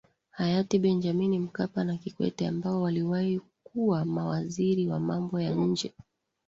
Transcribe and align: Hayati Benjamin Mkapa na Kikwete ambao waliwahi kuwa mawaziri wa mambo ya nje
Hayati 0.31 0.79
Benjamin 0.79 1.39
Mkapa 1.39 1.83
na 1.83 1.97
Kikwete 1.97 2.47
ambao 2.47 2.81
waliwahi 2.81 3.41
kuwa 3.63 4.05
mawaziri 4.05 4.87
wa 4.87 4.99
mambo 4.99 5.39
ya 5.41 5.53
nje 5.55 5.93